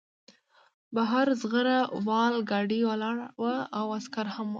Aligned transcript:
بهر 0.95 1.27
زغره 1.41 1.77
وال 2.07 2.35
ګاډی 2.51 2.81
ولاړ 2.85 3.15
و 3.41 3.43
او 3.77 3.85
عسکر 3.97 4.25
هم 4.35 4.47
وو 4.47 4.49